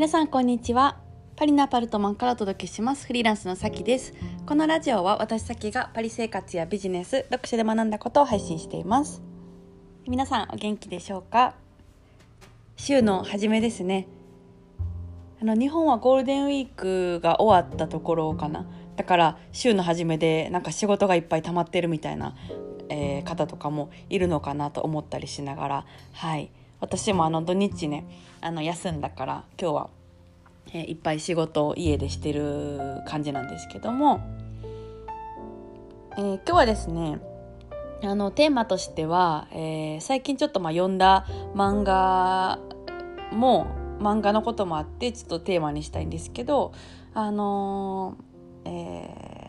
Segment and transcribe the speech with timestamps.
[0.00, 0.96] 皆さんこんにちは。
[1.36, 3.06] パリのアパルトマンからお届けします。
[3.06, 4.14] フリーランスのさきです。
[4.46, 9.20] このラジオは私さきがパリ生活やビジネス読書で学んだことを配信しています。
[10.08, 11.54] 皆さんお元気でしょうか？
[12.76, 14.08] 週の初めですね。
[15.42, 18.64] あの日本はゴールデンウィークが終わったところかな。
[18.96, 22.34] だから週の初めでなんか仕事がいっぱい溜まってるみたいな、
[22.88, 25.86] えー、方とかもいるのかなと思ったりしながら。
[26.14, 26.50] はい。
[26.80, 28.06] 私もあの土日ね
[28.40, 29.90] あの休んだから今日は、
[30.72, 34.20] え、いっぱい仕事を家でしてる感じなんですけども、
[36.16, 37.20] えー、今日はですね
[38.02, 42.58] あのテーマとしては、えー、最近ちょっとまあ読んだ漫画
[43.32, 43.66] も
[44.00, 46.72] 漫画のこともあってちょっとテーマにしたいんですけど
[47.12, 49.40] あのー、えー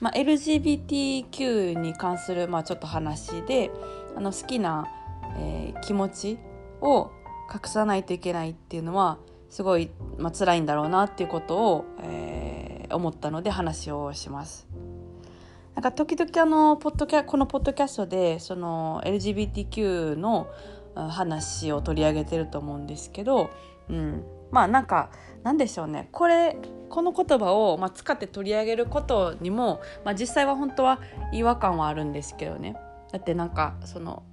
[0.00, 3.70] まあ、LGBTQ に関する、まあ、ちょっと話で
[4.16, 4.88] あの好きな、
[5.36, 6.38] えー、気持ち
[6.80, 7.10] を
[7.52, 9.18] 隠さないといけないっていうのは
[9.50, 14.66] すごい、まあ辛いんだろうなっていうことを、えー、思ったので話をします。
[15.74, 20.48] なんか時々あのポッドキャこのポッドキャストでその LGBTQ の
[20.94, 23.50] 話を取り上げてると思うんですけど、
[23.88, 25.10] うん、まあなんか
[25.42, 26.08] なんでしょうね。
[26.12, 26.56] これ
[26.88, 31.00] この言葉を、まあ、使って取り上げることにも、まあ、実際は本当は
[31.32, 32.76] 違和感はあるんですけどね。
[33.12, 34.24] だってなんかその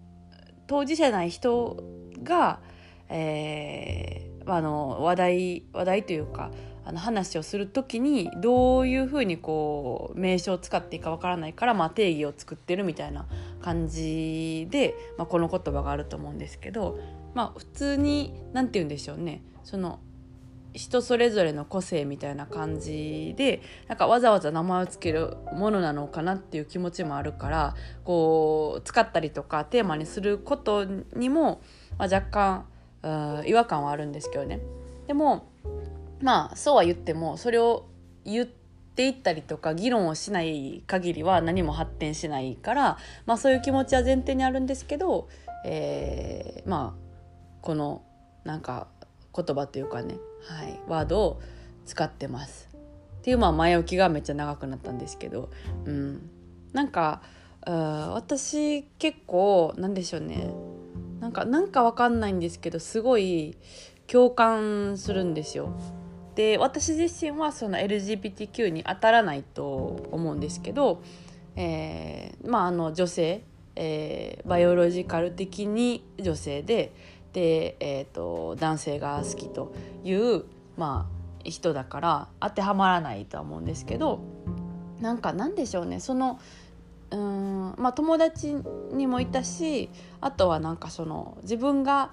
[0.65, 1.77] 当事者ない人
[2.23, 2.59] が、
[3.09, 6.51] えー、あの話題話題というか
[6.87, 13.25] あの話をする時にどういうふうにこう名称を使っていいかわからないから、まあ、定義を作ってるみたいな
[13.61, 16.97] 感じで、まあ、この言葉があると思うんですけど、
[17.33, 19.41] まあ、普通に何て言うんでしょうね。
[19.65, 19.99] その
[20.73, 31.61] 人それぞれの個性みたいな感じでなんかわざわざ名前を付けるものなのかなっていう気持ちもあるからこう使ったりとかテーマにすることにも、
[31.97, 32.65] まあ、若干
[33.03, 34.59] 違和感はあるんですけどね。
[35.07, 35.47] でも
[36.21, 37.85] まあそうは言ってもそれを
[38.25, 45.29] 言っていったりとか議論をしない限りは何も発展しないから、まあ、そういう気持ちは前提にあるんですけど、
[45.65, 48.01] えー、まあこの
[48.43, 48.87] なんか
[49.35, 50.17] 言葉というかね、
[50.47, 51.41] はい、ワードを
[51.85, 52.67] 使ってます。
[53.19, 55.49] っていうまあ前置きがめっちゃ長くなったんですけど、
[55.85, 56.29] うん、
[56.73, 57.21] なんか
[57.65, 60.49] 私結構なんでしょうね
[61.19, 63.57] なんかなんかわかんないんですけどすごい
[64.07, 65.71] 共感するんですよ。
[66.35, 71.01] で私自身はその LGBTQ に当たらないと思うんですけど、
[71.55, 73.43] えー、まああの女性、
[73.75, 76.93] えー、バイオロジカル的に女性で
[77.37, 79.71] で、えーと、男性が好きと
[80.03, 80.45] いう、
[80.75, 84.21] まあ、人だから当てはまらないとは思うんですけど
[84.99, 86.39] なんかなんでしょうねその
[87.11, 88.55] うんまあ友達
[88.91, 92.11] にもいたしあとはなんかその自分が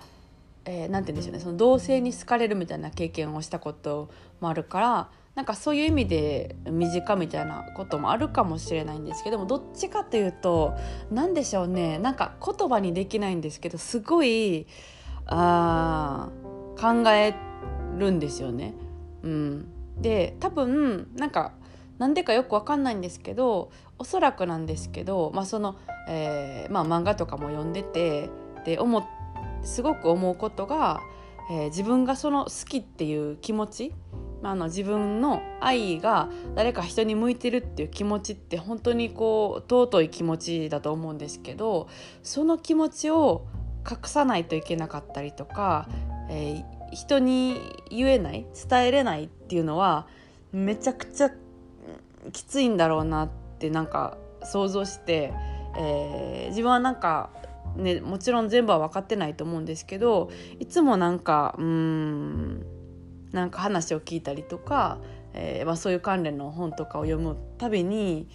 [0.66, 4.09] えー、て言うんでしょうねその同性に好かれるみたいな経験をしたこと
[4.41, 10.75] もあるからなんかそういう意味で身近みたいなこともあるかもしれないんですけどもどっちかというと
[11.11, 14.66] 何でしょうねなんか言葉にできないんですけどすごい
[15.26, 16.28] あ
[16.78, 17.34] 考え
[17.99, 18.75] るんですよね。
[19.22, 19.66] うん、
[20.00, 21.53] で多分なんか
[22.04, 25.76] なんでかよく分かんないんですけどおそらくなんですけど、まあその
[26.06, 28.28] えーまあ、漫画とかも読んでて
[28.66, 29.09] で思
[29.62, 31.00] すごく思うことが、
[31.50, 33.94] えー、自分がその好きっていう気持ち
[34.43, 41.88] まあの自分の愛が誰か人に向いてるっていう気持ちって本当にこう尊い気持ちだと思うんですけど
[42.22, 43.47] その気持ちを
[43.91, 45.88] 隠さないといけなかったりとか、
[46.28, 50.06] えー、人に言えない伝えれないっていうのは
[50.53, 51.31] めちゃくちゃ
[52.32, 55.32] きついんだろうなってなんか想像して、
[55.76, 57.30] えー、自分はなんか
[57.76, 60.30] ね、もちろん全部は分かってないと思うんですけど
[60.60, 62.64] いつもなんかうん
[63.32, 64.98] なんか話を聞いたりとか、
[65.32, 68.28] えーまあ、そういう関連の本とかを読むたびに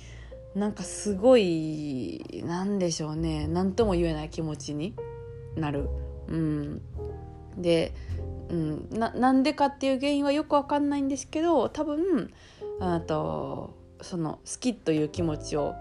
[0.56, 4.94] なんかすごいなんでしょうね何とも言えない気持ちに
[5.56, 5.90] なる。
[6.28, 6.82] うん、
[7.58, 7.94] で、
[8.50, 12.32] うん、なんでかっていう原因はよく分かんないんですけど多分
[12.82, 15.76] あとその好きという気持ちを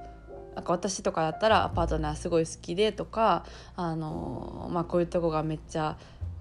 [0.55, 3.45] なんか私とかだったらパートナーすごい好きでとか
[3.77, 5.97] あの、まあ、こういうとこがめっちゃ、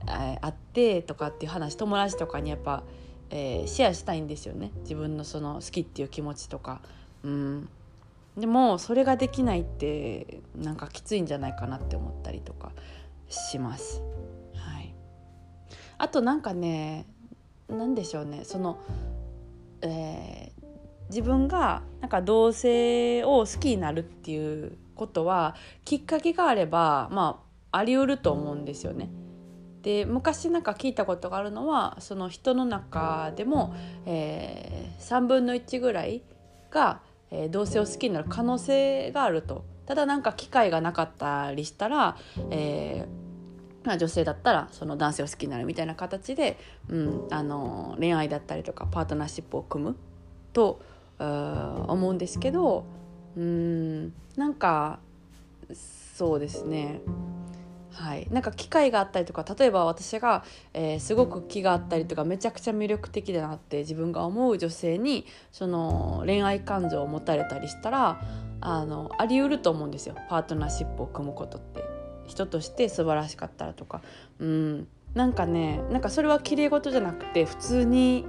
[0.07, 2.83] え、あってとかっていう話友達とかにやっぱ、
[3.29, 6.81] えー、シェアしたいんですよね自分のその好きっていう気持ちとか。
[7.24, 7.69] うん
[8.38, 12.71] でもそれができないってなんかきついんじゃないかなって思ったりとか
[13.30, 14.03] します。
[14.53, 14.94] はい、
[15.97, 17.07] あとなんかね
[17.68, 18.77] 何でしょうねその、
[19.81, 20.56] えー
[21.09, 25.56] 自分がなんか同性を好きになるっていうことは
[25.86, 29.09] きっかけがあればまあありうると思うんですよね。
[29.83, 33.74] で昔なんか聞いたことがあるのはその人の中でも、
[34.06, 36.24] えー、3分の1ぐらい
[36.71, 37.01] が、
[37.31, 42.18] えー、同性を好きになる可能性があるとただなんか機会がなかったりしたら、
[42.50, 46.57] えー、女性だったらその男性を好きになるみたいな形で、
[46.89, 49.95] うん、あの恋愛だったりとかパートナーシップを組む
[50.51, 50.81] と
[51.19, 52.86] 思うんですけど
[53.36, 55.00] うんなんか
[55.74, 57.02] そうですね。
[57.94, 60.44] はい、なんか機会があったりとか例えば私が、
[60.75, 68.22] えー、すごく気があったりとかめちゃくちゃ魅力的だなって自分が思う女性にその恋愛感情を持たれたりしたら
[68.62, 70.16] あのありうると思うんですよ。
[70.30, 71.84] パートナーシップを組むことって。
[72.28, 74.02] 人として素晴らしかったらとか。
[74.40, 74.88] うん。
[75.16, 78.25] なんかねなんかそれは綺麗事じゃなくて普通に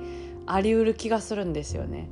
[0.47, 2.09] ありうる気がするんですよね。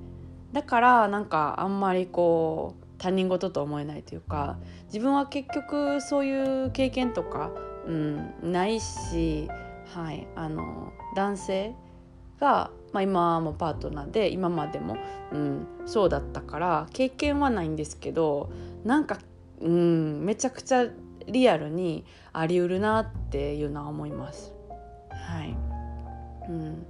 [0.56, 4.56] だからなんかあんまりこう他人事と思えないというか
[4.86, 7.50] 自分は結局そういう経験とか、
[7.86, 9.50] うん、ないし、
[9.94, 11.74] はい、あの男性
[12.40, 14.96] が、まあ、今もパートナーで今までも、
[15.30, 18.48] うん、そうだったから経験はないんですけど
[18.82, 19.18] なんか、
[19.60, 20.86] うん、めちゃくちゃ
[21.26, 24.54] リアルにありうるなっていうのは思います。
[25.10, 25.54] はい。
[26.48, 26.86] うん、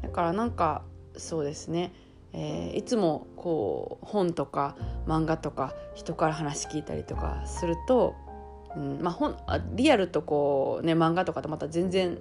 [0.00, 0.82] だからなんか
[1.16, 1.92] そうですね。
[2.32, 4.76] えー、いつもこう本とか
[5.06, 8.14] 漫画とか人から話聞いたりとかすると、
[8.76, 9.36] うんまあ、本
[9.72, 12.18] リアルとこう、ね、漫画とかとまた全然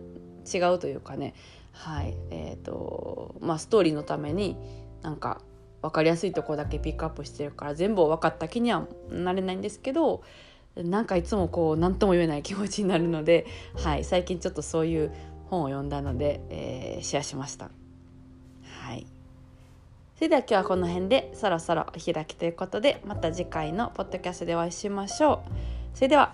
[0.51, 1.33] 違うというかね、
[1.73, 2.15] はい。
[2.31, 4.57] えーとまあ、ストーリーのために
[5.01, 5.41] なんか
[5.81, 10.23] 分かりやすいとこだけピックアップしてるから全部分かった気にはなれないんですけど
[10.75, 13.45] なんかいつもこう何とも言えない気持ちになるので、
[13.83, 15.11] はい、最近ちょっとそういう
[15.49, 17.71] 本を読んだので、えー、シェアしました。
[18.85, 19.07] はい。
[20.17, 25.51] それでは今日はこの辺でそろそろお開きということでまた次回のポッドキャストでお会いしましょう。
[25.93, 26.33] それでは